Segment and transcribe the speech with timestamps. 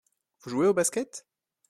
[0.39, 1.27] Vous jouez au Basket?